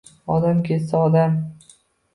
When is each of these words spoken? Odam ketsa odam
Odam 0.35 0.63
ketsa 0.69 1.05
odam 1.11 1.39